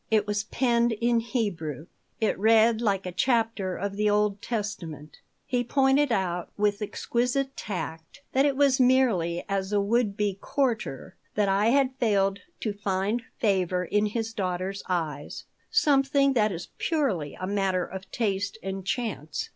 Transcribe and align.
It 0.09 0.25
was 0.25 0.45
penned 0.45 0.93
in 0.93 1.19
Hebrew. 1.19 1.85
It 2.19 2.35
read 2.39 2.81
like 2.81 3.05
a 3.05 3.11
chapter 3.11 3.75
of 3.75 3.97
the 3.97 4.09
Old 4.09 4.41
Testament. 4.41 5.19
He 5.45 5.63
pointed 5.63 6.11
out, 6.11 6.49
with 6.57 6.81
exquisite 6.81 7.55
tact, 7.55 8.23
that 8.33 8.43
it 8.43 8.57
was 8.57 8.79
merely 8.79 9.45
as 9.47 9.71
a 9.71 9.79
would 9.79 10.17
be 10.17 10.39
courtier 10.41 11.15
that 11.35 11.49
I 11.49 11.67
had 11.67 11.93
failed 11.99 12.39
to 12.61 12.73
find 12.73 13.21
favor 13.37 13.85
in 13.85 14.07
his 14.07 14.33
daughter's 14.33 14.81
eyes 14.89 15.43
something 15.69 16.33
that 16.33 16.51
is 16.51 16.69
purely 16.79 17.35
a 17.35 17.45
matter 17.45 17.85
of 17.85 18.09
taste 18.11 18.57
and 18.63 18.83
chance. 18.83 19.49